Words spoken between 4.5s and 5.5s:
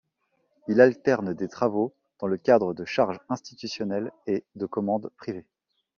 de commandes privées.